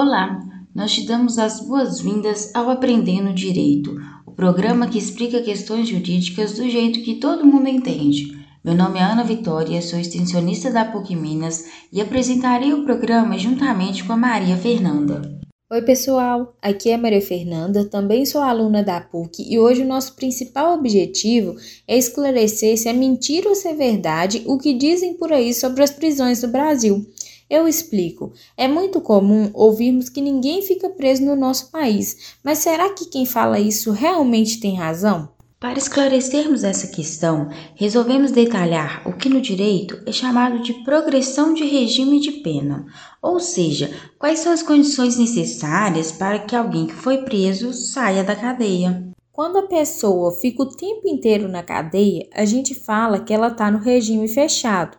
Olá, 0.00 0.40
nós 0.72 0.92
te 0.92 1.04
damos 1.04 1.40
as 1.40 1.60
boas-vindas 1.60 2.54
ao 2.54 2.70
Aprendendo 2.70 3.34
Direito, 3.34 3.96
o 4.24 4.30
programa 4.30 4.86
que 4.86 4.96
explica 4.96 5.42
questões 5.42 5.88
jurídicas 5.88 6.52
do 6.52 6.70
jeito 6.70 7.02
que 7.02 7.16
todo 7.16 7.44
mundo 7.44 7.68
entende. 7.68 8.38
Meu 8.64 8.76
nome 8.76 9.00
é 9.00 9.02
Ana 9.02 9.24
Vitória, 9.24 9.82
sou 9.82 9.98
extensionista 9.98 10.70
da 10.70 10.84
PUC 10.84 11.16
Minas 11.16 11.64
e 11.92 12.00
apresentarei 12.00 12.72
o 12.72 12.84
programa 12.84 13.36
juntamente 13.36 14.04
com 14.04 14.12
a 14.12 14.16
Maria 14.16 14.56
Fernanda. 14.56 15.36
Oi, 15.68 15.82
pessoal! 15.82 16.56
Aqui 16.62 16.90
é 16.90 16.96
Maria 16.96 17.20
Fernanda, 17.20 17.84
também 17.84 18.24
sou 18.24 18.40
aluna 18.40 18.84
da 18.84 19.00
PUC 19.00 19.52
e 19.52 19.58
hoje 19.58 19.82
o 19.82 19.88
nosso 19.88 20.14
principal 20.14 20.78
objetivo 20.78 21.56
é 21.88 21.98
esclarecer 21.98 22.78
se 22.78 22.88
é 22.88 22.92
mentira 22.92 23.48
ou 23.48 23.54
se 23.56 23.66
é 23.66 23.74
verdade 23.74 24.44
o 24.46 24.58
que 24.58 24.74
dizem 24.74 25.14
por 25.14 25.32
aí 25.32 25.52
sobre 25.52 25.82
as 25.82 25.90
prisões 25.90 26.40
do 26.40 26.46
Brasil. 26.46 27.04
Eu 27.50 27.66
explico. 27.66 28.32
É 28.56 28.68
muito 28.68 29.00
comum 29.00 29.50
ouvirmos 29.54 30.08
que 30.08 30.20
ninguém 30.20 30.60
fica 30.60 30.90
preso 30.90 31.24
no 31.24 31.34
nosso 31.34 31.70
país, 31.70 32.36
mas 32.44 32.58
será 32.58 32.90
que 32.90 33.06
quem 33.06 33.24
fala 33.24 33.58
isso 33.58 33.90
realmente 33.90 34.60
tem 34.60 34.76
razão? 34.76 35.30
Para 35.60 35.76
esclarecermos 35.78 36.62
essa 36.62 36.86
questão, 36.86 37.48
resolvemos 37.74 38.30
detalhar 38.30 39.02
o 39.04 39.14
que 39.14 39.28
no 39.28 39.40
direito 39.40 40.00
é 40.06 40.12
chamado 40.12 40.62
de 40.62 40.72
progressão 40.84 41.52
de 41.52 41.64
regime 41.64 42.20
de 42.20 42.30
pena, 42.30 42.86
ou 43.20 43.40
seja, 43.40 43.90
quais 44.20 44.38
são 44.38 44.52
as 44.52 44.62
condições 44.62 45.18
necessárias 45.18 46.12
para 46.12 46.38
que 46.38 46.54
alguém 46.54 46.86
que 46.86 46.94
foi 46.94 47.18
preso 47.24 47.72
saia 47.72 48.22
da 48.22 48.36
cadeia. 48.36 49.02
Quando 49.32 49.58
a 49.58 49.66
pessoa 49.66 50.30
fica 50.32 50.62
o 50.62 50.68
tempo 50.68 51.08
inteiro 51.08 51.48
na 51.48 51.62
cadeia, 51.62 52.28
a 52.32 52.44
gente 52.44 52.72
fala 52.74 53.18
que 53.18 53.34
ela 53.34 53.48
está 53.48 53.68
no 53.68 53.78
regime 53.78 54.28
fechado. 54.28 54.96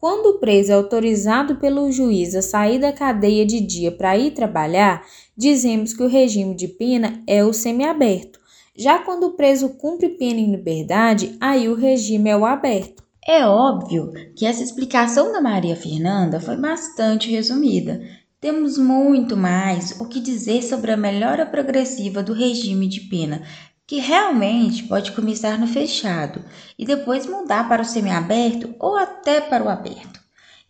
Quando 0.00 0.30
o 0.30 0.38
preso 0.38 0.72
é 0.72 0.74
autorizado 0.74 1.56
pelo 1.56 1.92
juiz 1.92 2.34
a 2.34 2.40
sair 2.40 2.78
da 2.78 2.90
cadeia 2.90 3.44
de 3.44 3.60
dia 3.60 3.92
para 3.92 4.16
ir 4.16 4.30
trabalhar, 4.30 5.04
dizemos 5.36 5.92
que 5.92 6.02
o 6.02 6.08
regime 6.08 6.54
de 6.54 6.68
pena 6.68 7.22
é 7.26 7.44
o 7.44 7.52
semiaberto. 7.52 8.40
Já 8.74 9.00
quando 9.00 9.24
o 9.24 9.32
preso 9.32 9.68
cumpre 9.76 10.08
pena 10.08 10.40
em 10.40 10.50
liberdade, 10.50 11.36
aí 11.38 11.68
o 11.68 11.74
regime 11.74 12.30
é 12.30 12.36
o 12.36 12.46
aberto. 12.46 13.04
É 13.28 13.44
óbvio 13.44 14.10
que 14.34 14.46
essa 14.46 14.62
explicação 14.62 15.32
da 15.32 15.40
Maria 15.42 15.76
Fernanda 15.76 16.40
foi 16.40 16.56
bastante 16.56 17.30
resumida. 17.30 18.00
Temos 18.40 18.78
muito 18.78 19.36
mais 19.36 20.00
o 20.00 20.08
que 20.08 20.18
dizer 20.18 20.62
sobre 20.62 20.92
a 20.92 20.96
melhora 20.96 21.44
progressiva 21.44 22.22
do 22.22 22.32
regime 22.32 22.88
de 22.88 23.02
pena, 23.02 23.42
que 23.90 23.98
realmente 23.98 24.84
pode 24.84 25.10
começar 25.10 25.58
no 25.58 25.66
fechado 25.66 26.44
e 26.78 26.86
depois 26.86 27.26
mudar 27.26 27.68
para 27.68 27.82
o 27.82 27.84
semiaberto 27.84 28.72
ou 28.78 28.94
até 28.94 29.40
para 29.40 29.64
o 29.64 29.68
aberto. 29.68 30.20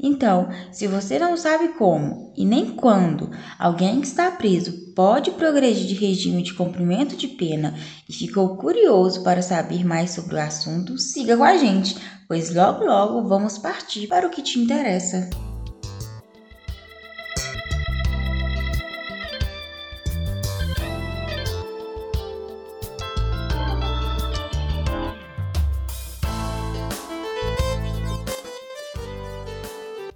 Então, 0.03 0.49
se 0.73 0.87
você 0.87 1.19
não 1.19 1.37
sabe 1.37 1.69
como 1.75 2.33
e 2.35 2.47
nem 2.47 2.71
quando 2.71 3.31
alguém 3.59 4.01
que 4.01 4.07
está 4.07 4.31
preso 4.31 4.95
pode 4.95 5.33
progredir 5.33 5.87
de 5.87 5.95
regime 5.97 6.43
de 6.43 6.55
cumprimento 6.55 7.15
de 7.15 7.29
pena 7.29 7.75
e 8.09 8.13
ficou 8.15 8.57
curioso 8.57 9.23
para 9.23 9.43
saber 9.43 9.85
mais 9.85 10.13
sobre 10.13 10.37
o 10.37 10.41
assunto, 10.41 10.97
siga 10.97 11.37
com 11.37 11.45
a 11.45 11.59
gente, 11.59 11.99
pois 12.27 12.55
logo 12.55 12.87
logo 12.87 13.29
vamos 13.29 13.59
partir 13.59 14.07
para 14.07 14.27
o 14.27 14.31
que 14.31 14.41
te 14.41 14.59
interessa. 14.59 15.29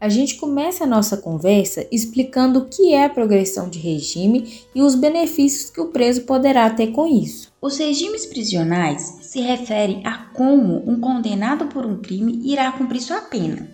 A 0.05 0.09
gente 0.11 0.35
começa 0.35 0.85
a 0.85 0.87
nossa 0.87 1.17
conversa 1.17 1.87
explicando 1.91 2.59
o 2.59 2.65
que 2.67 2.93
é 2.93 3.07
a 3.07 3.09
progressão 3.09 3.71
de 3.71 3.79
regime 3.79 4.61
e 4.75 4.83
os 4.83 4.95
benefícios 4.95 5.71
que 5.71 5.81
o 5.81 5.87
preso 5.87 6.25
poderá 6.25 6.69
ter 6.69 6.89
com 6.89 7.07
isso. 7.07 7.51
Os 7.59 7.79
regimes 7.79 8.27
prisionais 8.27 9.01
se 9.23 9.41
referem 9.41 10.03
a 10.05 10.27
como 10.35 10.87
um 10.87 11.01
condenado 11.01 11.69
por 11.69 11.87
um 11.87 12.03
crime 12.03 12.39
irá 12.45 12.71
cumprir 12.73 13.01
sua 13.01 13.23
pena. 13.23 13.67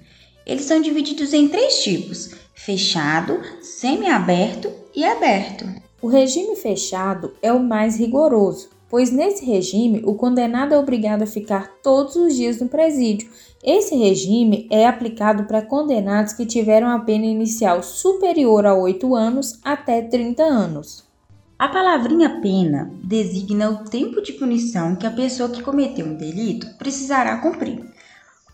Eles 0.46 0.66
são 0.66 0.80
divididos 0.80 1.32
em 1.32 1.48
três 1.48 1.82
tipos: 1.82 2.30
fechado, 2.54 3.40
semiaberto 3.60 4.70
e 4.94 5.04
aberto. 5.04 5.64
O 6.00 6.06
regime 6.06 6.54
fechado 6.54 7.34
é 7.42 7.52
o 7.52 7.58
mais 7.58 7.96
rigoroso, 7.96 8.68
pois 8.90 9.10
nesse 9.10 9.44
regime 9.46 10.02
o 10.04 10.14
condenado 10.14 10.74
é 10.74 10.78
obrigado 10.78 11.22
a 11.22 11.26
ficar 11.26 11.78
todos 11.82 12.16
os 12.16 12.34
dias 12.34 12.60
no 12.60 12.68
presídio 12.68 13.30
esse 13.62 13.94
regime 13.94 14.66
é 14.70 14.86
aplicado 14.86 15.44
para 15.44 15.60
condenados 15.60 16.32
que 16.32 16.46
tiveram 16.46 16.88
a 16.88 16.98
pena 17.00 17.26
inicial 17.26 17.82
superior 17.82 18.64
a 18.64 18.74
8 18.74 19.14
anos 19.14 19.60
até 19.62 20.00
30 20.00 20.42
anos. 20.42 21.04
A 21.58 21.68
palavrinha 21.68 22.40
pena 22.40 22.90
designa 23.04 23.68
o 23.68 23.84
tempo 23.84 24.22
de 24.22 24.32
punição 24.32 24.96
que 24.96 25.06
a 25.06 25.10
pessoa 25.10 25.50
que 25.50 25.62
cometeu 25.62 26.06
um 26.06 26.16
delito 26.16 26.66
precisará 26.78 27.36
cumprir. 27.36 27.84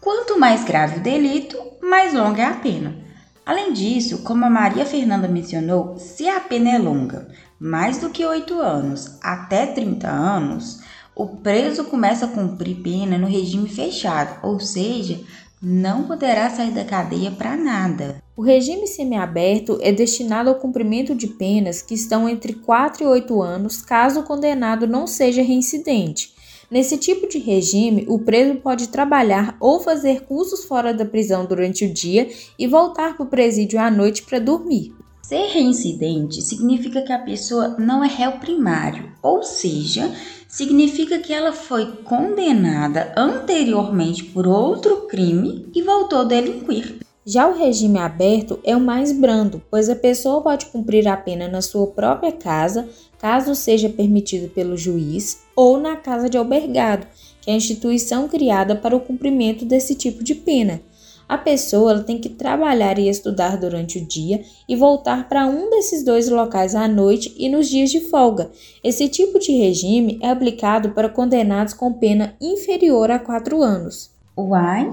Quanto 0.01 0.41
mais 0.41 0.65
grave 0.65 0.99
o 0.99 1.03
delito, 1.03 1.57
mais 1.81 2.13
longa 2.13 2.43
é 2.43 2.47
a 2.47 2.55
pena. 2.55 2.97
Além 3.45 3.73
disso, 3.73 4.25
como 4.25 4.45
a 4.45 4.51
Maria 4.51 4.85
Fernanda 4.85 5.29
mencionou, 5.29 5.97
se 5.99 6.29
a 6.29 6.41
pena 6.41 6.71
é 6.71 6.79
longa, 6.79 7.29
mais 7.59 7.99
do 7.99 8.11
que 8.11 8.25
8 8.25 8.55
anos 8.61 9.17
até 9.23 9.67
30 9.67 10.09
anos, 10.09 10.81
o 11.15 11.27
preso 11.27 11.85
começa 11.85 12.27
a 12.27 12.29
cumprir 12.29 12.77
pena 12.83 13.17
no 13.17 13.27
regime 13.27 13.69
fechado, 13.69 14.39
ou 14.47 14.61
seja, 14.61 15.19
não 15.63 16.05
poderá 16.05 16.51
sair 16.51 16.73
da 16.73 16.85
cadeia 16.85 17.31
para 17.31 17.57
nada. 17.57 18.23
O 18.37 18.43
regime 18.43 18.87
semiaberto 18.87 19.79
é 19.81 19.91
destinado 19.91 20.51
ao 20.51 20.57
cumprimento 20.57 21.15
de 21.15 21.27
penas 21.27 21.81
que 21.81 21.95
estão 21.95 22.29
entre 22.29 22.53
4 22.53 23.03
e 23.03 23.07
8 23.07 23.43
anos, 23.43 23.81
caso 23.81 24.21
o 24.21 24.25
condenado 24.25 24.87
não 24.87 25.07
seja 25.07 25.43
reincidente. 25.43 26.35
Nesse 26.71 26.99
tipo 26.99 27.29
de 27.29 27.39
regime, 27.39 28.05
o 28.09 28.19
preso 28.19 28.57
pode 28.57 28.89
trabalhar 28.89 29.57
ou 29.61 29.81
fazer 29.81 30.25
cursos 30.25 30.65
fora 30.65 30.93
da 30.93 31.05
prisão 31.05 31.47
durante 31.47 31.85
o 31.85 31.93
dia 31.93 32.29
e 32.59 32.67
voltar 32.67 33.17
para 33.17 33.25
o 33.25 33.29
presídio 33.29 33.79
à 33.79 33.91
noite 33.91 34.25
para 34.25 34.41
dormir. 34.41 34.96
Ser 35.29 35.49
reincidente 35.49 36.41
significa 36.41 37.03
que 37.03 37.13
a 37.13 37.19
pessoa 37.19 37.75
não 37.81 38.05
é 38.05 38.07
réu 38.07 38.39
primário, 38.39 39.11
ou 39.21 39.43
seja, 39.43 40.09
significa 40.47 41.19
que 41.19 41.33
ela 41.33 41.53
foi 41.53 41.97
condenada 42.05 43.13
anteriormente 43.17 44.23
por 44.23 44.47
outro 44.47 45.09
crime 45.09 45.67
e 45.75 45.83
voltou 45.83 46.21
a 46.21 46.25
delinquir. 46.25 47.01
Já 47.25 47.49
o 47.49 47.59
regime 47.59 47.99
aberto 47.99 48.61
é 48.63 48.77
o 48.77 48.81
mais 48.81 49.11
brando, 49.11 49.61
pois 49.69 49.89
a 49.89 49.97
pessoa 49.97 50.41
pode 50.43 50.67
cumprir 50.67 51.09
a 51.09 51.17
pena 51.17 51.49
na 51.49 51.61
sua 51.61 51.89
própria 51.89 52.31
casa, 52.31 52.89
caso 53.19 53.53
seja 53.57 53.89
permitido 53.89 54.49
pelo 54.51 54.77
juiz, 54.77 55.41
ou 55.57 55.77
na 55.77 55.97
casa 55.97 56.31
de 56.31 56.39
albergado, 56.39 57.05
que 57.41 57.51
é 57.51 57.55
a 57.55 57.57
instituição 57.57 58.29
criada 58.29 58.77
para 58.77 58.95
o 58.95 59.01
cumprimento 59.01 59.65
desse 59.65 59.97
tipo 59.97 60.23
de 60.23 60.37
pena. 60.37 60.81
A 61.29 61.37
pessoa 61.37 62.03
tem 62.03 62.19
que 62.19 62.29
trabalhar 62.29 62.99
e 62.99 63.09
estudar 63.09 63.57
durante 63.57 63.99
o 63.99 64.07
dia 64.07 64.45
e 64.69 64.77
voltar 64.77 65.29
para 65.29 65.47
um 65.47 65.69
desses 65.71 66.05
dois 66.05 66.29
locais 66.29 66.75
à 66.75 66.87
noite 66.87 67.35
e 67.37 67.49
nos 67.49 67.69
dias 67.69 67.91
de 67.91 68.01
folga. 68.01 68.51
Esse 68.83 69.09
tipo 69.09 69.39
de 69.39 69.51
regime 69.53 70.19
é 70.23 70.31
aplicado 70.31 70.91
para 70.91 71.09
condenados 71.09 71.75
com 71.75 71.93
pena 71.93 72.37
inferior 72.41 73.11
a 73.11 73.19
quatro 73.19 73.61
anos. 73.61 74.11
Uai, 74.39 74.89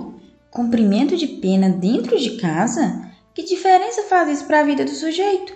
cumprimento 0.49 1.15
de 1.15 1.27
pena 1.27 1.69
dentro 1.69 2.17
de 2.17 2.37
casa? 2.37 3.11
Que 3.35 3.43
diferença 3.43 4.03
faz 4.03 4.29
isso 4.29 4.45
para 4.45 4.61
a 4.61 4.63
vida 4.63 4.83
do 4.83 4.91
sujeito? 4.91 5.53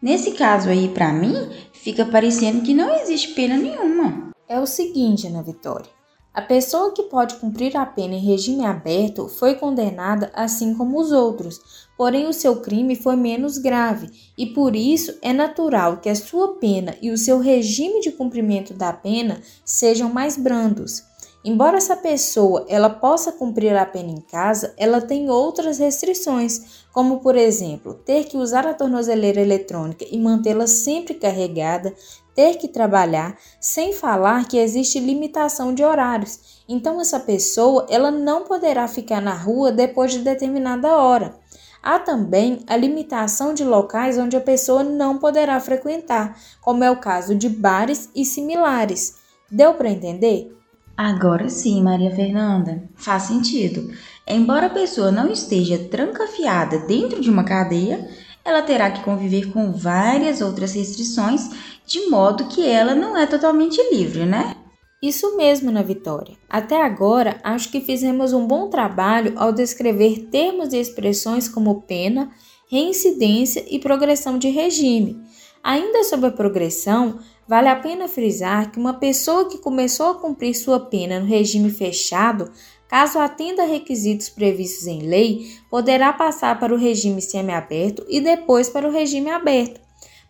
Nesse 0.00 0.32
caso 0.32 0.68
aí, 0.68 0.88
para 0.88 1.12
mim, 1.12 1.34
fica 1.72 2.04
parecendo 2.04 2.62
que 2.62 2.74
não 2.74 2.94
existe 2.94 3.34
pena 3.34 3.56
nenhuma. 3.56 4.32
É 4.48 4.58
o 4.58 4.66
seguinte, 4.66 5.26
Ana 5.26 5.42
Vitória. 5.42 6.01
A 6.34 6.40
pessoa 6.40 6.92
que 6.94 7.02
pode 7.02 7.34
cumprir 7.36 7.76
a 7.76 7.84
pena 7.84 8.14
em 8.14 8.24
regime 8.24 8.64
aberto 8.64 9.28
foi 9.28 9.54
condenada 9.54 10.30
assim 10.32 10.74
como 10.74 10.98
os 10.98 11.12
outros, 11.12 11.60
porém 11.94 12.26
o 12.26 12.32
seu 12.32 12.62
crime 12.62 12.96
foi 12.96 13.16
menos 13.16 13.58
grave 13.58 14.10
e 14.36 14.46
por 14.46 14.74
isso 14.74 15.14
é 15.20 15.30
natural 15.30 15.98
que 15.98 16.08
a 16.08 16.14
sua 16.14 16.54
pena 16.54 16.96
e 17.02 17.10
o 17.10 17.18
seu 17.18 17.38
regime 17.38 18.00
de 18.00 18.12
cumprimento 18.12 18.72
da 18.72 18.94
pena 18.94 19.42
sejam 19.62 20.10
mais 20.10 20.38
brandos. 20.38 21.02
Embora 21.44 21.76
essa 21.76 21.96
pessoa 21.96 22.64
ela 22.68 22.88
possa 22.88 23.32
cumprir 23.32 23.76
a 23.76 23.84
pena 23.84 24.10
em 24.10 24.20
casa, 24.20 24.72
ela 24.76 25.00
tem 25.00 25.28
outras 25.28 25.78
restrições, 25.78 26.84
como 26.92 27.18
por 27.18 27.34
exemplo, 27.34 27.94
ter 27.94 28.24
que 28.26 28.36
usar 28.36 28.64
a 28.64 28.74
tornozeleira 28.74 29.40
eletrônica 29.40 30.04
e 30.08 30.18
mantê-la 30.20 30.68
sempre 30.68 31.14
carregada, 31.14 31.92
ter 32.32 32.58
que 32.58 32.68
trabalhar, 32.68 33.36
sem 33.60 33.92
falar 33.92 34.46
que 34.46 34.56
existe 34.56 35.00
limitação 35.00 35.74
de 35.74 35.84
horários. 35.84 36.62
Então 36.68 37.00
essa 37.00 37.18
pessoa, 37.18 37.86
ela 37.90 38.12
não 38.12 38.44
poderá 38.44 38.86
ficar 38.86 39.20
na 39.20 39.34
rua 39.34 39.72
depois 39.72 40.12
de 40.12 40.20
determinada 40.20 40.96
hora. 40.96 41.34
Há 41.82 41.98
também 41.98 42.60
a 42.68 42.76
limitação 42.76 43.52
de 43.52 43.64
locais 43.64 44.16
onde 44.16 44.36
a 44.36 44.40
pessoa 44.40 44.84
não 44.84 45.18
poderá 45.18 45.58
frequentar, 45.58 46.38
como 46.60 46.84
é 46.84 46.90
o 46.90 47.00
caso 47.00 47.34
de 47.34 47.48
bares 47.48 48.08
e 48.14 48.24
similares. 48.24 49.16
Deu 49.50 49.74
para 49.74 49.90
entender? 49.90 50.61
Agora 50.96 51.48
sim, 51.48 51.82
Maria 51.82 52.14
Fernanda, 52.14 52.88
faz 52.94 53.24
sentido. 53.24 53.90
Embora 54.26 54.66
a 54.66 54.70
pessoa 54.70 55.10
não 55.10 55.30
esteja 55.30 55.78
trancafiada 55.78 56.78
dentro 56.80 57.20
de 57.20 57.30
uma 57.30 57.44
cadeia, 57.44 58.08
ela 58.44 58.62
terá 58.62 58.90
que 58.90 59.02
conviver 59.02 59.52
com 59.52 59.72
várias 59.72 60.40
outras 60.40 60.74
restrições, 60.74 61.48
de 61.86 62.08
modo 62.08 62.46
que 62.46 62.66
ela 62.66 62.94
não 62.94 63.16
é 63.16 63.26
totalmente 63.26 63.80
livre, 63.92 64.26
né? 64.26 64.56
Isso 65.02 65.36
mesmo, 65.36 65.70
Ana 65.70 65.82
Vitória. 65.82 66.36
Até 66.48 66.80
agora, 66.80 67.40
acho 67.42 67.70
que 67.70 67.80
fizemos 67.80 68.32
um 68.32 68.46
bom 68.46 68.68
trabalho 68.68 69.32
ao 69.36 69.52
descrever 69.52 70.28
termos 70.30 70.72
e 70.72 70.78
expressões 70.78 71.48
como 71.48 71.82
pena, 71.82 72.30
reincidência 72.70 73.64
e 73.68 73.80
progressão 73.80 74.38
de 74.38 74.48
regime. 74.48 75.20
Ainda 75.62 76.04
sobre 76.04 76.26
a 76.26 76.32
progressão, 76.32 77.20
vale 77.46 77.68
a 77.68 77.76
pena 77.76 78.08
frisar 78.08 78.70
que 78.70 78.78
uma 78.78 78.94
pessoa 78.94 79.48
que 79.48 79.58
começou 79.58 80.10
a 80.10 80.14
cumprir 80.14 80.54
sua 80.54 80.80
pena 80.80 81.20
no 81.20 81.26
regime 81.26 81.70
fechado 81.70 82.50
Caso 82.92 83.18
atenda 83.18 83.64
requisitos 83.64 84.28
previstos 84.28 84.86
em 84.86 85.00
lei, 85.00 85.50
poderá 85.70 86.12
passar 86.12 86.60
para 86.60 86.74
o 86.74 86.76
regime 86.76 87.22
semiaberto 87.22 88.04
e 88.06 88.20
depois 88.20 88.68
para 88.68 88.86
o 88.86 88.92
regime 88.92 89.30
aberto. 89.30 89.80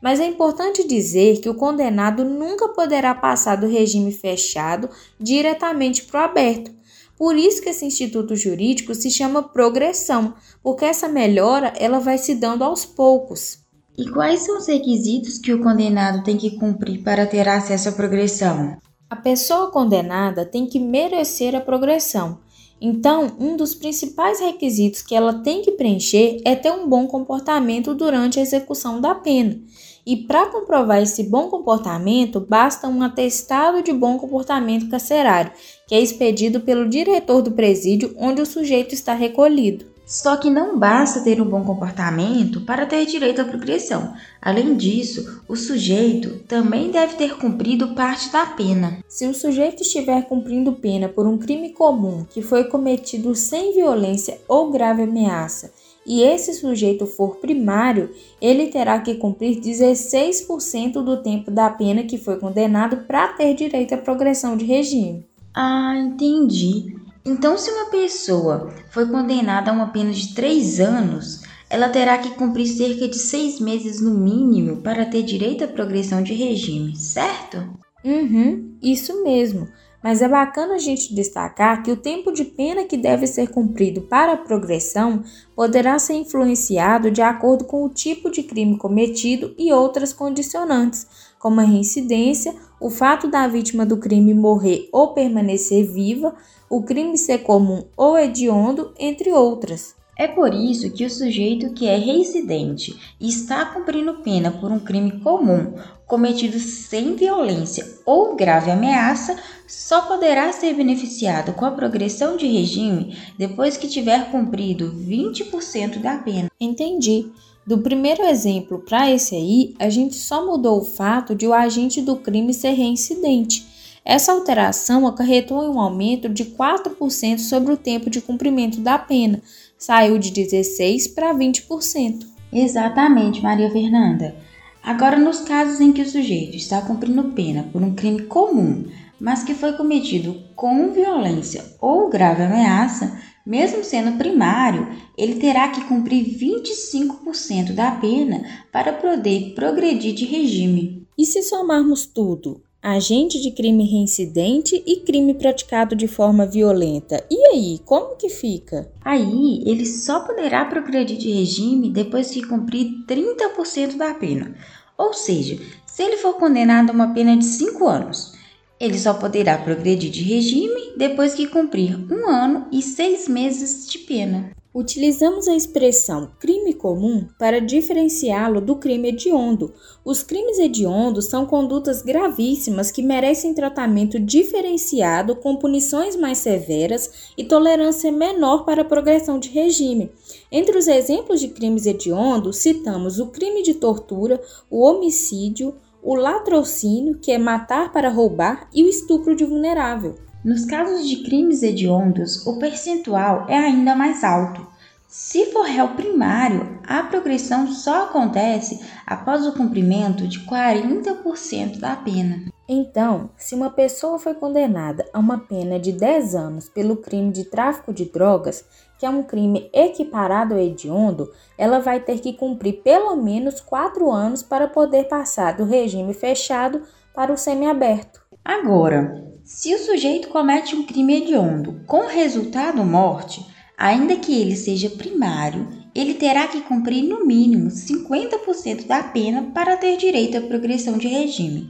Mas 0.01 0.21
é 0.21 0.27
importante 0.27 0.87
dizer 0.87 1.41
que 1.41 1.49
o 1.49 1.57
condenado 1.57 2.25
nunca 2.25 2.69
poderá 2.69 3.17
passar 3.17 3.57
do 3.57 3.67
regime 3.67 4.13
fechado 4.13 4.89
diretamente 5.19 6.05
para 6.05 6.21
o 6.21 6.25
aberto. 6.25 6.71
Por 7.17 7.35
isso 7.37 7.61
que 7.61 7.71
esse 7.71 7.85
instituto 7.85 8.37
jurídico 8.37 8.95
se 8.95 9.11
chama 9.11 9.43
progressão, 9.43 10.33
porque 10.63 10.85
essa 10.85 11.09
melhora 11.09 11.73
ela 11.77 11.99
vai 11.99 12.17
se 12.17 12.33
dando 12.33 12.63
aos 12.63 12.85
poucos. 12.85 13.62
E 13.97 14.09
quais 14.09 14.41
são 14.41 14.57
os 14.57 14.67
requisitos 14.67 15.37
que 15.37 15.53
o 15.53 15.63
condenado 15.63 16.25
tem 16.25 16.39
que 16.39 16.53
cumprir 16.53 17.03
para 17.03 17.27
ter 17.27 17.47
acesso 17.47 17.91
à 17.91 17.93
progressão? 17.93 18.79
A 19.11 19.17
pessoa 19.17 19.71
condenada 19.71 20.47
tem 20.47 20.67
que 20.67 20.79
merecer 20.79 21.55
a 21.55 21.61
progressão. 21.61 22.39
Então, 22.81 23.37
um 23.39 23.55
dos 23.55 23.75
principais 23.75 24.41
requisitos 24.41 25.03
que 25.03 25.15
ela 25.15 25.35
tem 25.35 25.61
que 25.61 25.73
preencher 25.73 26.41
é 26.45 26.57
ter 26.57 26.73
um 26.73 26.89
bom 26.89 27.07
comportamento 27.07 27.95
durante 27.95 28.39
a 28.39 28.43
execução 28.43 28.99
da 28.99 29.15
pena. 29.15 29.61
E 30.05 30.17
para 30.17 30.47
comprovar 30.47 31.01
esse 31.03 31.23
bom 31.25 31.49
comportamento, 31.49 32.41
basta 32.41 32.89
um 32.89 33.03
atestado 33.03 33.83
de 33.83 33.93
bom 33.93 34.19
comportamento 34.19 34.89
carcerário, 34.89 35.53
que 35.87 35.95
é 35.95 36.01
expedido 36.01 36.61
pelo 36.61 36.89
diretor 36.89 37.43
do 37.43 37.53
presídio 37.53 38.17
onde 38.19 38.41
o 38.41 38.47
sujeito 38.47 38.95
está 38.95 39.13
recolhido. 39.13 39.92
Só 40.05 40.37
que 40.37 40.51
não 40.51 40.79
basta 40.79 41.21
ter 41.21 41.41
um 41.41 41.45
bom 41.45 41.65
comportamento 41.65 42.61
para 42.63 42.85
ter 42.87 43.07
direito 43.07 43.41
à 43.41 43.45
progressão. 43.45 44.15
Além 44.41 44.77
disso, 44.77 45.43
o 45.49 45.57
sujeito 45.57 46.41
também 46.49 46.91
deve 46.91 47.15
ter 47.15 47.37
cumprido 47.39 47.95
parte 47.95 48.31
da 48.31 48.45
pena. 48.47 48.99
Se 49.09 49.27
o 49.27 49.35
sujeito 49.35 49.83
estiver 49.83 50.23
cumprindo 50.23 50.73
pena 50.73 51.09
por 51.09 51.27
um 51.27 51.39
crime 51.39 51.71
comum 51.71 52.27
que 52.29 52.43
foi 52.43 52.65
cometido 52.65 53.35
sem 53.35 53.73
violência 53.73 54.39
ou 54.49 54.71
grave 54.71 55.03
ameaça, 55.03 55.73
e 56.05 56.23
esse 56.23 56.53
sujeito 56.55 57.07
for 57.07 57.37
primário, 57.37 58.11
ele 58.41 58.67
terá 58.67 58.99
que 58.99 59.15
cumprir 59.15 59.61
16% 59.61 60.95
do 60.95 61.23
tempo 61.23 61.51
da 61.51 61.71
pena 61.71 62.03
que 62.03 62.19
foi 62.19 62.39
condenado 62.39 63.05
para 63.07 63.29
ter 63.29 63.55
direito 63.55 63.95
à 63.95 63.99
progressão 63.99 64.57
de 64.57 64.65
regime. 64.65 65.25
Ah, 65.55 65.95
entendi. 65.97 66.97
Então, 67.25 67.57
se 67.57 67.71
uma 67.71 67.91
pessoa 67.91 68.73
foi 68.91 69.07
condenada 69.07 69.71
a 69.71 69.75
uma 69.75 69.89
pena 69.89 70.11
de 70.11 70.35
três 70.35 70.81
anos, 70.81 71.43
ela 71.71 71.89
terá 71.89 72.19
que 72.19 72.31
cumprir 72.31 72.67
cerca 72.67 73.09
de 73.09 73.17
seis 73.17 73.61
meses 73.61 74.01
no 74.01 74.13
mínimo 74.13 74.83
para 74.83 75.07
ter 75.07 75.23
direito 75.23 75.65
à 75.65 75.69
progressão 75.69 76.23
de 76.23 76.35
regime, 76.35 76.97
certo? 76.97 77.59
Uhum, 78.05 78.77
isso 78.83 79.23
mesmo. 79.23 79.69
Mas 80.03 80.21
é 80.21 80.29
bacana 80.29 80.75
a 80.75 80.79
gente 80.79 81.15
destacar 81.15 81.81
que 81.83 81.93
o 81.93 81.97
tempo 81.97 82.33
de 82.33 82.45
pena 82.45 82.85
que 82.85 82.97
deve 82.97 83.27
ser 83.29 83.49
cumprido 83.51 84.03
para 84.03 84.33
a 84.33 84.37
progressão 84.37 85.23
poderá 85.55 85.97
ser 85.99 86.15
influenciado 86.15 87.09
de 87.09 87.23
acordo 87.23 87.65
com 87.65 87.85
o 87.85 87.89
tipo 87.89 88.29
de 88.29 88.43
crime 88.43 88.77
cometido 88.77 89.55
e 89.57 89.73
outras 89.73 90.13
condicionantes, 90.13 91.07
como 91.43 91.61
a 91.61 91.65
reincidência, 91.65 92.55
o 92.79 92.89
fato 92.89 93.27
da 93.27 93.49
vítima 93.49 93.85
do 93.85 93.97
crime 93.97 94.33
morrer 94.33 94.89
ou 94.93 95.09
permanecer 95.09 95.85
viva, 95.85 96.33
o 96.71 96.85
crime 96.85 97.19
ser 97.19 97.39
comum 97.39 97.83
ou 97.97 98.17
hediondo, 98.17 98.95
entre 98.97 99.33
outras. 99.33 99.97
É 100.17 100.29
por 100.29 100.55
isso 100.55 100.89
que 100.93 101.05
o 101.05 101.11
sujeito 101.11 101.73
que 101.73 101.89
é 101.89 101.97
reincidente 101.97 102.97
e 103.21 103.29
está 103.29 103.65
cumprindo 103.65 104.23
pena 104.23 104.53
por 104.53 104.71
um 104.71 104.79
crime 104.79 105.19
comum 105.19 105.75
cometido 106.07 106.61
sem 106.61 107.17
violência 107.17 107.89
ou 108.07 108.37
grave 108.37 108.71
ameaça 108.71 109.37
só 109.67 110.03
poderá 110.03 110.53
ser 110.53 110.75
beneficiado 110.75 111.55
com 111.55 111.65
a 111.65 111.73
progressão 111.73 112.37
de 112.37 112.47
regime 112.47 113.17
depois 113.37 113.77
que 113.77 113.89
tiver 113.89 114.31
cumprido 114.31 114.93
20% 114.93 115.99
da 116.01 116.19
pena. 116.19 116.49
Entendi. 116.61 117.33
Do 117.65 117.79
primeiro 117.79 118.25
exemplo 118.25 118.81
para 118.81 119.11
esse 119.11 119.37
aí, 119.37 119.75
a 119.79 119.89
gente 119.89 120.17
só 120.17 120.45
mudou 120.45 120.81
o 120.81 120.85
fato 120.85 121.35
de 121.35 121.47
o 121.47 121.55
agente 121.55 122.01
do 122.01 122.17
crime 122.17 122.53
ser 122.53 122.73
reincidente. 122.73 123.65
Essa 124.05 124.33
alteração 124.33 125.07
acarretou 125.07 125.63
em 125.63 125.69
um 125.69 125.79
aumento 125.79 126.29
de 126.29 126.45
4% 126.45 127.39
sobre 127.39 127.73
o 127.73 127.77
tempo 127.77 128.11
de 128.11 128.21
cumprimento 128.21 128.81
da 128.81 128.99
pena, 128.99 129.41
saiu 129.79 130.19
de 130.19 130.33
16% 130.33 131.15
para 131.15 131.33
20%. 131.33 132.27
Exatamente, 132.53 133.41
Maria 133.41 133.71
Fernanda. 133.71 134.35
Agora, 134.83 135.17
nos 135.17 135.41
casos 135.41 135.81
em 135.81 135.93
que 135.93 136.03
o 136.03 136.09
sujeito 136.09 136.57
está 136.57 136.83
cumprindo 136.83 137.33
pena 137.33 137.69
por 137.73 137.81
um 137.81 137.95
crime 137.95 138.23
comum, 138.23 138.85
mas 139.21 139.45
que 139.45 139.55
foi 139.55 139.75
cometido 139.75 140.43
com 140.57 140.91
violência 140.91 141.65
ou 141.81 142.11
grave 142.11 142.43
ameaça, 142.43 143.17
mesmo 143.45 143.83
sendo 143.83 144.17
primário, 144.19 144.89
ele 145.17 145.37
terá 145.37 145.69
que 145.69 145.85
cumprir 145.85 146.39
25% 146.39 147.73
da 147.73 147.91
pena 147.93 148.45
para 148.71 148.93
poder 148.93 149.55
progredir 149.55 150.15
de 150.15 150.25
regime. 150.25 151.07
E 151.19 151.27
se 151.27 151.43
somarmos 151.43 152.07
tudo, 152.07 152.63
agente 152.83 153.41
de 153.41 153.53
crime 153.53 153.85
reincidente 153.85 154.83
e 154.85 154.97
crime 155.01 155.35
praticado 155.35 155.95
de 155.95 156.09
forma 156.09 156.45
violenta. 156.45 157.25
E 157.31 157.47
aí, 157.49 157.81
como 157.85 158.17
que 158.17 158.29
fica? 158.29 158.91
Aí, 159.05 159.63
ele 159.65 159.87
só 159.87 160.21
poderá 160.21 160.65
progredir 160.65 161.17
de 161.17 161.31
regime 161.31 161.91
depois 161.91 162.31
que 162.31 162.47
cumprir 162.47 163.05
30% 163.07 163.97
da 163.97 164.15
pena. 164.15 164.57
Ou 164.99 165.13
seja, 165.13 165.59
se 165.87 166.03
ele 166.03 166.17
for 166.17 166.35
condenado 166.35 166.91
a 166.91 166.93
uma 166.93 167.15
pena 167.15 167.37
de 167.37 167.45
5 167.45 167.87
anos, 167.87 168.33
ele 168.81 168.99
só 168.99 169.15
poderá 169.15 169.59
progredir 169.59 170.11
de 170.11 170.23
regime 170.23 170.82
depois 170.97 171.35
que 171.35 171.47
cumprir 171.47 171.99
um 172.13 172.29
ano 172.29 172.67
e 172.73 172.83
seis 172.83 173.29
meses 173.29 173.89
de 173.91 173.99
pena. 173.99 174.53
Utilizamos 174.75 175.49
a 175.49 175.55
expressão 175.55 176.31
crime 176.41 176.73
comum 176.73 177.29
para 177.39 177.61
diferenciá-lo 177.61 178.59
do 178.59 178.77
crime 178.77 179.11
hediondo. 179.11 179.75
Os 180.03 180.23
crimes 180.23 180.59
hediondos 180.59 181.27
são 181.27 181.45
condutas 181.45 182.01
gravíssimas 182.01 182.91
que 182.91 183.03
merecem 183.03 183.53
tratamento 183.53 184.19
diferenciado 184.19 185.37
com 185.37 185.57
punições 185.57 186.17
mais 186.17 186.39
severas 186.39 187.33
e 187.37 187.45
tolerância 187.45 188.11
menor 188.11 188.65
para 188.65 188.81
a 188.81 188.87
progressão 188.87 189.39
de 189.39 189.51
regime. 189.51 190.11
Entre 190.51 190.79
os 190.79 190.89
exemplos 190.89 191.39
de 191.39 191.49
crimes 191.49 191.85
hediondos, 191.85 192.57
citamos 192.57 193.21
o 193.21 193.27
crime 193.27 193.63
de 193.63 193.75
tortura, 193.75 194.41
o 194.71 194.81
homicídio, 194.81 195.75
o 196.03 196.15
latrocínio, 196.15 197.19
que 197.19 197.31
é 197.31 197.37
matar 197.37 197.93
para 197.93 198.09
roubar, 198.09 198.71
e 198.75 198.83
o 198.83 198.89
estupro 198.89 199.37
de 199.37 199.45
vulnerável. 199.45 200.17
Nos 200.45 200.65
casos 200.65 201.09
de 201.09 201.23
crimes 201.23 201.63
hediondos, 201.63 202.45
o 202.45 202.59
percentual 202.59 203.47
é 203.49 203.57
ainda 203.57 203.95
mais 203.95 204.25
alto. 204.25 204.67
Se 205.07 205.47
for 205.53 205.65
réu 205.65 205.91
primário, 205.91 206.81
a 206.85 207.05
progressão 207.05 207.69
só 207.69 208.07
acontece 208.07 208.81
após 209.07 209.47
o 209.47 209.53
cumprimento 209.53 210.27
de 210.27 210.41
40% 210.41 211.79
da 211.79 211.95
pena. 211.95 212.51
Então, 212.69 213.31
se 213.37 213.55
uma 213.55 213.71
pessoa 213.71 214.19
foi 214.19 214.35
condenada 214.35 215.09
a 215.13 215.19
uma 215.21 215.39
pena 215.39 215.79
de 215.79 215.93
10 215.93 216.35
anos 216.35 216.69
pelo 216.69 216.97
crime 216.97 217.31
de 217.31 217.45
tráfico 217.45 217.93
de 217.93 218.07
drogas, 218.07 218.65
que 218.99 219.07
é 219.07 219.11
um 219.11 219.23
crime 219.23 219.71
equiparado 219.73 220.55
ao 220.55 220.61
hediondo, 220.61 221.31
ela 221.57 221.79
vai 221.79 222.01
ter 222.01 222.19
que 222.19 222.33
cumprir 222.33 222.83
pelo 222.83 223.15
menos 223.15 223.61
4 223.61 224.11
anos 224.11 224.43
para 224.43 224.67
poder 224.67 225.05
passar 225.05 225.57
do 225.57 225.65
regime 225.65 226.13
fechado 226.13 226.83
para 227.15 227.33
o 227.33 227.37
semiaberto. 227.37 228.22
Agora, 228.45 229.23
se 229.45 229.73
o 229.73 229.79
sujeito 229.79 230.29
comete 230.29 230.75
um 230.75 230.85
crime 230.85 231.17
hediondo 231.17 231.81
com 231.87 232.09
resultado 232.09 232.85
morte, 232.85 233.47
ainda 233.79 234.17
que 234.17 234.35
ele 234.35 234.57
seja 234.57 234.91
primário, 234.91 235.69
ele 235.95 236.15
terá 236.15 236.49
que 236.49 236.61
cumprir 236.63 237.03
no 237.05 237.25
mínimo 237.25 237.69
50% 237.69 238.87
da 238.87 239.03
pena 239.03 239.51
para 239.55 239.77
ter 239.77 239.97
direito 239.97 240.39
à 240.39 240.41
progressão 240.41 240.99
de 240.99 241.07
regime. 241.07 241.69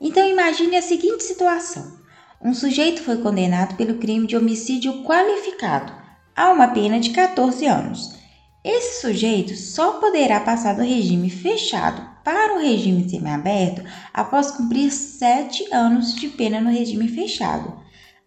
Então 0.00 0.26
imagine 0.26 0.76
a 0.76 0.82
seguinte 0.82 1.24
situação: 1.24 1.98
um 2.42 2.54
sujeito 2.54 3.02
foi 3.02 3.18
condenado 3.18 3.76
pelo 3.76 3.98
crime 3.98 4.26
de 4.26 4.36
homicídio 4.36 5.02
qualificado 5.02 5.92
a 6.34 6.50
uma 6.50 6.68
pena 6.68 7.00
de 7.00 7.10
14 7.10 7.66
anos. 7.66 8.14
Esse 8.64 9.02
sujeito 9.02 9.54
só 9.56 10.00
poderá 10.00 10.40
passar 10.40 10.74
do 10.74 10.82
regime 10.82 11.28
fechado 11.28 12.13
para 12.24 12.56
o 12.56 12.60
regime 12.60 13.08
semiaberto 13.08 13.84
após 14.12 14.50
cumprir 14.50 14.90
7 14.90 15.72
anos 15.72 16.14
de 16.14 16.28
pena 16.28 16.60
no 16.60 16.70
regime 16.70 17.06
fechado. 17.06 17.72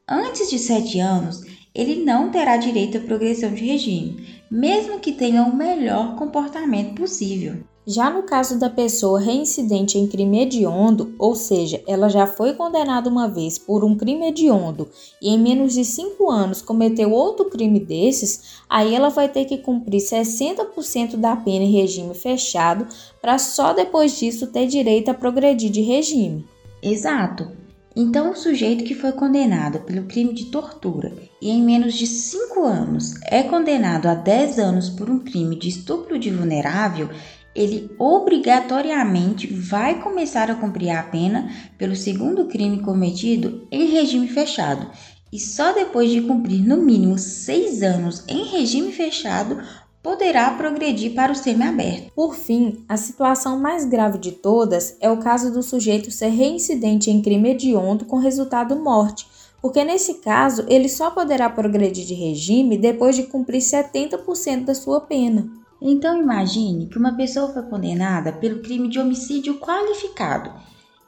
Antes 0.08 0.50
de 0.50 0.60
7 0.60 1.00
anos, 1.00 1.42
ele 1.74 2.06
não 2.06 2.30
terá 2.30 2.56
direito 2.58 2.98
à 2.98 3.02
progressão 3.02 3.54
de 3.54 3.66
regime. 3.66 4.37
Mesmo 4.50 5.00
que 5.00 5.12
tenha 5.12 5.44
o 5.44 5.56
melhor 5.56 6.16
comportamento 6.16 6.96
possível. 6.96 7.58
Já 7.90 8.10
no 8.10 8.24
caso 8.24 8.60
da 8.60 8.70
pessoa 8.70 9.18
reincidente 9.18 9.98
em 9.98 10.06
crime 10.08 10.42
hediondo, 10.42 11.16
ou 11.18 11.34
seja, 11.36 11.82
ela 11.88 12.10
já 12.10 12.28
foi 12.28 12.54
condenada 12.54 13.10
uma 13.10 13.30
vez 13.30 13.58
por 13.58 13.82
um 13.82 13.96
crime 13.96 14.28
hediondo 14.28 14.90
e 15.22 15.30
em 15.30 15.40
menos 15.40 15.74
de 15.74 15.86
5 15.86 16.30
anos 16.30 16.62
cometeu 16.62 17.14
outro 17.14 17.46
crime 17.46 17.80
desses, 17.80 18.62
aí 18.70 18.94
ela 18.94 19.08
vai 19.08 19.30
ter 19.30 19.46
que 19.46 19.58
cumprir 19.58 20.02
60% 20.02 21.16
da 21.16 21.34
pena 21.38 21.64
em 21.64 21.72
regime 21.72 22.14
fechado 22.14 22.86
para 23.22 23.38
só 23.38 23.72
depois 23.72 24.20
disso 24.20 24.48
ter 24.48 24.68
direito 24.68 25.08
a 25.08 25.14
progredir 25.14 25.70
de 25.70 25.80
regime. 25.80 26.46
Exato. 26.84 27.67
Então, 28.00 28.30
o 28.30 28.36
sujeito 28.36 28.84
que 28.84 28.94
foi 28.94 29.12
condenado 29.12 29.80
pelo 29.80 30.06
crime 30.06 30.32
de 30.32 30.52
tortura 30.52 31.12
e 31.42 31.50
em 31.50 31.64
menos 31.64 31.96
de 31.96 32.06
5 32.06 32.64
anos 32.64 33.16
é 33.24 33.42
condenado 33.42 34.06
a 34.06 34.14
10 34.14 34.60
anos 34.60 34.88
por 34.88 35.10
um 35.10 35.18
crime 35.18 35.56
de 35.56 35.70
estupro 35.70 36.20
de 36.20 36.30
vulnerável, 36.30 37.10
ele 37.56 37.90
obrigatoriamente 37.98 39.48
vai 39.48 40.00
começar 40.00 40.52
a 40.52 40.54
cumprir 40.54 40.92
a 40.92 41.02
pena 41.02 41.52
pelo 41.76 41.96
segundo 41.96 42.46
crime 42.46 42.84
cometido 42.84 43.68
em 43.72 43.88
regime 43.88 44.28
fechado. 44.28 44.92
E 45.34 45.40
só 45.40 45.74
depois 45.74 46.12
de 46.12 46.22
cumprir 46.22 46.62
no 46.62 46.78
mínimo 46.78 47.18
seis 47.18 47.82
anos 47.82 48.24
em 48.28 48.44
regime 48.44 48.92
fechado 48.92 49.60
poderá 50.08 50.50
progredir 50.52 51.14
para 51.14 51.34
o 51.34 51.36
semiaberto. 51.36 52.14
Por 52.16 52.34
fim, 52.34 52.86
a 52.88 52.96
situação 52.96 53.60
mais 53.60 53.84
grave 53.84 54.18
de 54.18 54.32
todas 54.32 54.96
é 55.02 55.12
o 55.12 55.18
caso 55.18 55.52
do 55.52 55.62
sujeito 55.62 56.12
ser 56.12 56.30
reincidente 56.30 57.12
em 57.12 57.22
crime 57.22 57.50
hediondo 57.50 58.06
com 58.06 58.16
resultado 58.16 58.74
morte, 58.78 59.28
porque 59.62 59.84
nesse 59.84 60.22
caso 60.22 60.64
ele 60.70 60.88
só 60.88 61.12
poderá 61.12 61.50
progredir 61.50 62.06
de 62.06 62.14
regime 62.14 62.78
depois 62.78 63.18
de 63.18 63.24
cumprir 63.24 63.60
70% 63.60 64.64
da 64.64 64.74
sua 64.74 65.02
pena. 65.02 65.46
Então 65.82 66.18
imagine 66.18 66.86
que 66.86 66.98
uma 66.98 67.18
pessoa 67.18 67.52
foi 67.52 67.64
condenada 67.64 68.32
pelo 68.32 68.62
crime 68.62 68.88
de 68.88 69.00
homicídio 69.00 69.60
qualificado 69.60 70.54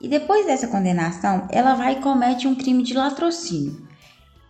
e 0.01 0.09
depois 0.09 0.45
dessa 0.45 0.67
condenação 0.67 1.47
ela 1.51 1.73
vai 1.73 1.93
e 1.93 2.01
comete 2.01 2.49
um 2.49 2.55
crime 2.55 2.83
de 2.83 2.93
latrocínio. 2.93 3.81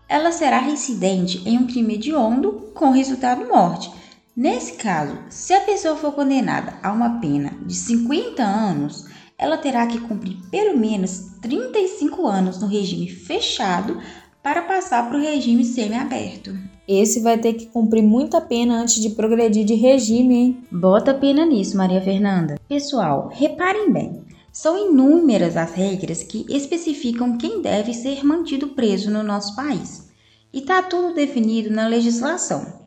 Ela 0.08 0.32
será 0.32 0.58
reincidente 0.58 1.48
em 1.48 1.56
um 1.56 1.68
crime 1.68 1.94
hediondo 1.94 2.72
com 2.74 2.90
resultado 2.90 3.48
morte. 3.48 4.00
Nesse 4.40 4.78
caso, 4.78 5.18
se 5.30 5.52
a 5.52 5.60
pessoa 5.60 5.98
for 5.98 6.14
condenada 6.14 6.76
a 6.82 6.94
uma 6.94 7.20
pena 7.20 7.58
de 7.66 7.76
50 7.76 8.42
anos, 8.42 9.06
ela 9.38 9.58
terá 9.58 9.86
que 9.86 10.00
cumprir 10.00 10.38
pelo 10.50 10.80
menos 10.80 11.34
35 11.42 12.26
anos 12.26 12.58
no 12.58 12.66
regime 12.66 13.10
fechado 13.10 14.00
para 14.42 14.62
passar 14.62 15.10
para 15.10 15.18
o 15.18 15.22
regime 15.22 15.66
semiaberto. 15.66 16.58
Esse 16.88 17.20
vai 17.20 17.38
ter 17.38 17.52
que 17.56 17.66
cumprir 17.66 18.02
muita 18.02 18.40
pena 18.40 18.82
antes 18.82 19.02
de 19.02 19.10
progredir 19.10 19.66
de 19.66 19.74
regime, 19.74 20.34
hein? 20.34 20.64
Bota 20.72 21.14
pena 21.14 21.46
nisso, 21.46 21.76
Maria 21.76 22.02
Fernanda. 22.02 22.58
Pessoal, 22.66 23.30
reparem 23.34 23.92
bem. 23.92 24.24
São 24.54 24.90
inúmeras 24.90 25.58
as 25.58 25.74
regras 25.74 26.24
que 26.24 26.46
especificam 26.48 27.38
quem 27.38 27.62
deve 27.62 27.94
ser 27.94 28.24
mantido 28.24 28.70
preso 28.70 29.12
no 29.12 29.22
nosso 29.22 29.54
país. 29.54 30.08
E 30.54 30.60
está 30.60 30.82
tudo 30.82 31.14
definido 31.14 31.70
na 31.70 31.90
legislação. 31.90 32.79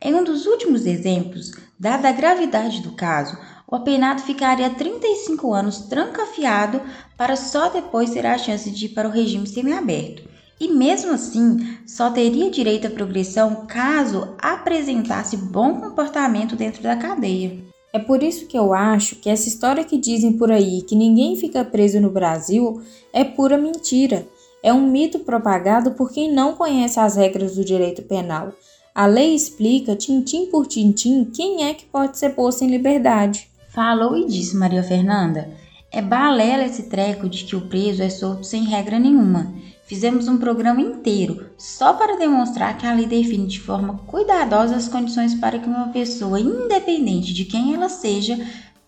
Em 0.00 0.14
um 0.14 0.22
dos 0.22 0.46
últimos 0.46 0.86
exemplos, 0.86 1.52
dada 1.78 2.08
a 2.08 2.12
gravidade 2.12 2.82
do 2.82 2.92
caso, 2.92 3.36
o 3.66 3.76
apenado 3.76 4.22
ficaria 4.22 4.70
35 4.70 5.52
anos 5.52 5.78
trancafiado 5.88 6.80
para 7.16 7.36
só 7.36 7.68
depois 7.68 8.10
ter 8.10 8.26
a 8.26 8.36
chance 8.36 8.70
de 8.70 8.86
ir 8.86 8.88
para 8.90 9.08
o 9.08 9.12
regime 9.12 9.46
semiaberto 9.46 10.34
e 10.60 10.68
mesmo 10.68 11.12
assim 11.12 11.78
só 11.86 12.10
teria 12.10 12.50
direito 12.50 12.86
à 12.86 12.90
progressão 12.90 13.66
caso 13.66 14.34
apresentasse 14.38 15.36
bom 15.36 15.80
comportamento 15.80 16.56
dentro 16.56 16.82
da 16.82 16.96
cadeia. 16.96 17.58
É 17.92 17.98
por 17.98 18.22
isso 18.22 18.46
que 18.46 18.58
eu 18.58 18.72
acho 18.72 19.16
que 19.16 19.30
essa 19.30 19.48
história 19.48 19.84
que 19.84 19.98
dizem 19.98 20.32
por 20.32 20.50
aí 20.50 20.82
que 20.82 20.96
ninguém 20.96 21.36
fica 21.36 21.64
preso 21.64 22.00
no 22.00 22.10
Brasil 22.10 22.82
é 23.12 23.22
pura 23.22 23.56
mentira. 23.56 24.26
É 24.62 24.72
um 24.72 24.90
mito 24.90 25.20
propagado 25.20 25.92
por 25.92 26.10
quem 26.10 26.32
não 26.32 26.54
conhece 26.54 26.98
as 26.98 27.16
regras 27.16 27.54
do 27.54 27.64
direito 27.64 28.02
penal. 28.02 28.52
A 28.94 29.06
lei 29.06 29.34
explica, 29.34 29.96
tintim 29.96 30.46
por 30.46 30.68
tintim, 30.68 31.24
quem 31.24 31.64
é 31.64 31.74
que 31.74 31.84
pode 31.84 32.16
ser 32.16 32.30
posto 32.30 32.62
em 32.62 32.68
liberdade. 32.68 33.48
Falou 33.70 34.16
e 34.16 34.24
disse, 34.24 34.56
Maria 34.56 34.84
Fernanda. 34.84 35.50
É 35.90 36.00
balela 36.00 36.64
esse 36.64 36.84
treco 36.84 37.28
de 37.28 37.42
que 37.42 37.56
o 37.56 37.62
preso 37.62 38.04
é 38.04 38.08
solto 38.08 38.44
sem 38.44 38.62
regra 38.62 38.96
nenhuma. 39.00 39.52
Fizemos 39.84 40.28
um 40.28 40.38
programa 40.38 40.80
inteiro 40.80 41.50
só 41.58 41.94
para 41.94 42.16
demonstrar 42.16 42.78
que 42.78 42.86
a 42.86 42.94
lei 42.94 43.06
define 43.06 43.48
de 43.48 43.58
forma 43.58 43.98
cuidadosa 44.06 44.76
as 44.76 44.88
condições 44.88 45.34
para 45.34 45.58
que 45.58 45.68
uma 45.68 45.88
pessoa, 45.88 46.38
independente 46.38 47.34
de 47.34 47.46
quem 47.46 47.74
ela 47.74 47.88
seja, 47.88 48.38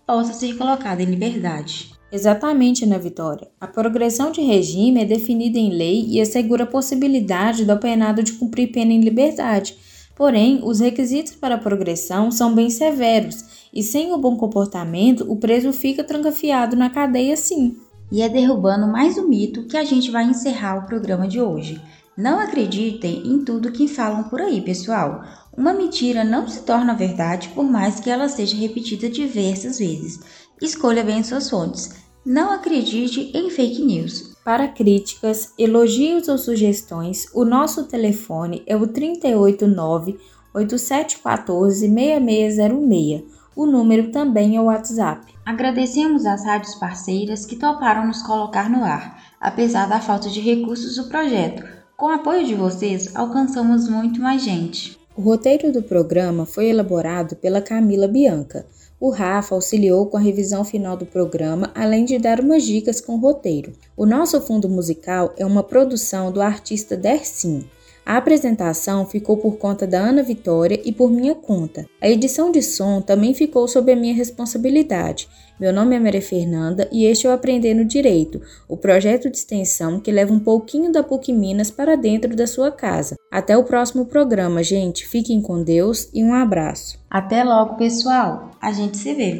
possa 0.07 0.33
ser 0.33 0.57
colocada 0.57 1.03
em 1.03 1.07
liberdade. 1.07 1.91
Exatamente, 2.13 2.85
Ana 2.85 3.01
Vitória. 3.01 3.49
A 3.61 3.67
progressão 3.67 4.31
de 4.31 4.41
regime 4.41 5.03
é 5.03 5.05
definida 5.05 5.59
em 5.59 5.71
lei 5.71 6.07
e 6.07 6.21
assegura 6.21 6.63
a 6.63 6.69
possibilidade 6.69 7.65
do 7.65 7.73
apenado 7.73 8.23
de 8.23 8.35
cumprir 8.35 8.71
pena 8.71 8.93
em 8.93 9.01
liberdade. 9.01 9.77
Porém, 10.17 10.61
os 10.65 10.81
requisitos 10.81 11.35
para 11.35 11.57
a 11.57 11.59
progressão 11.59 12.31
são 12.31 12.55
bem 12.55 12.71
severos 12.71 13.69
e, 13.73 13.83
sem 13.83 14.15
o 14.15 14.19
bom 14.19 14.35
comportamento, 14.35 15.31
o 15.31 15.37
preso 15.37 15.75
fica 15.75 16.03
trancafiado 16.03 16.75
na 16.75 16.89
cadeia 16.89 17.37
sim. 17.37 17.77
E 18.11 18.23
é 18.23 18.29
derrubando 18.29 18.87
mais 18.87 19.19
um 19.19 19.29
mito 19.29 19.65
que 19.65 19.77
a 19.77 19.85
gente 19.85 20.11
vai 20.11 20.25
encerrar 20.25 20.79
o 20.79 20.87
programa 20.87 21.29
de 21.29 21.39
hoje. 21.39 21.79
Não 22.17 22.41
acreditem 22.41 23.27
em 23.27 23.45
tudo 23.45 23.71
que 23.71 23.87
falam 23.87 24.25
por 24.25 24.41
aí, 24.41 24.63
pessoal. 24.63 25.23
Uma 25.55 25.75
mentira 25.75 26.25
não 26.25 26.49
se 26.49 26.63
torna 26.63 26.95
verdade 26.95 27.51
por 27.51 27.65
mais 27.65 28.01
que 28.01 28.09
ela 28.09 28.27
seja 28.27 28.57
repetida 28.57 29.11
diversas 29.11 29.79
vezes. 29.79 30.19
Escolha 30.63 31.05
bem 31.05 31.23
suas 31.23 31.51
fontes. 31.51 31.91
Não 32.25 32.51
acredite 32.51 33.31
em 33.35 33.51
fake 33.51 33.83
news. 33.83 34.26
Para 34.47 34.69
críticas, 34.69 35.53
elogios 35.59 36.29
ou 36.29 36.39
sugestões, 36.39 37.27
o 37.35 37.45
nosso 37.45 37.83
telefone 37.89 38.63
é 38.65 38.77
o 38.77 38.87
389 38.87 40.21
8714 40.55 41.81
6606 41.89 43.25
o 43.57 43.67
número 43.67 44.13
também 44.13 44.57
é 44.57 44.61
o 44.61 44.67
WhatsApp. 44.67 45.35
Agradecemos 45.45 46.25
às 46.25 46.45
rádios 46.45 46.77
parceiras 46.77 47.45
que 47.45 47.57
toparam 47.57 48.07
nos 48.07 48.23
colocar 48.23 48.71
no 48.71 48.85
ar, 48.85 49.21
apesar 49.41 49.89
da 49.89 49.99
falta 49.99 50.29
de 50.29 50.41
recursos 50.41 50.95
do 50.95 51.09
projeto. 51.09 51.65
Com 51.97 52.07
o 52.07 52.11
apoio 52.11 52.47
de 52.47 52.55
vocês, 52.55 53.17
alcançamos 53.17 53.89
muito 53.89 54.21
mais 54.21 54.45
gente. 54.45 54.97
O 55.17 55.23
roteiro 55.23 55.73
do 55.73 55.83
programa 55.83 56.47
foi 56.47 56.69
elaborado 56.69 57.35
pela 57.35 57.61
Camila 57.61 58.07
Bianca. 58.07 58.65
O 58.99 59.11
Rafa 59.11 59.55
auxiliou 59.55 60.07
com 60.07 60.17
a 60.17 60.21
revisão 60.21 60.65
final 60.65 60.97
do 60.97 61.05
programa, 61.05 61.71
além 61.75 62.07
de 62.07 62.19
dar 62.19 62.41
umas 62.41 62.63
dicas 62.63 62.99
com 62.99 63.15
o 63.15 63.21
roteiro. 63.21 63.73
O 63.95 64.07
nosso 64.07 64.41
fundo 64.41 64.71
musical 64.71 65.35
é 65.37 65.45
uma 65.45 65.63
produção 65.63 66.33
do 66.33 66.41
artista 66.41 66.97
Dersim. 66.97 67.65
A 68.07 68.19
apresentação 68.19 69.05
ficou 69.05 69.37
por 69.37 69.59
conta 69.59 69.85
da 69.85 69.99
Ana 69.99 70.23
Vitória 70.23 70.81
e 70.85 70.93
por 70.93 71.11
minha 71.11 71.35
conta. 71.35 71.85
A 72.01 72.09
edição 72.09 72.53
de 72.53 72.63
som 72.63 73.01
também 73.01 73.35
ficou 73.35 73.67
sob 73.67 73.91
a 73.91 73.97
minha 73.97 74.15
responsabilidade. 74.15 75.29
Meu 75.59 75.73
nome 75.73 75.97
é 75.97 75.99
Maria 75.99 76.23
Fernanda 76.23 76.89
e 76.93 77.05
este 77.05 77.27
é 77.27 77.31
o 77.31 77.33
Aprendendo 77.33 77.85
Direito, 77.85 78.41
o 78.69 78.77
projeto 78.77 79.29
de 79.29 79.37
extensão 79.39 79.99
que 79.99 80.13
leva 80.13 80.33
um 80.33 80.39
pouquinho 80.39 80.93
da 80.93 81.03
PUC 81.03 81.33
Minas 81.33 81.69
para 81.69 81.97
dentro 81.97 82.37
da 82.37 82.47
sua 82.47 82.71
casa. 82.71 83.17
Até 83.29 83.59
o 83.59 83.65
próximo 83.65 84.07
programa, 84.07 84.63
gente. 84.63 85.05
Fiquem 85.05 85.43
com 85.43 85.61
Deus 85.61 86.09
e 86.15 86.23
um 86.23 86.33
abraço. 86.33 87.01
Até 87.11 87.43
logo, 87.43 87.75
pessoal. 87.75 88.53
A 88.63 88.71
gente 88.71 88.97
se 88.99 89.15
vê. 89.15 89.39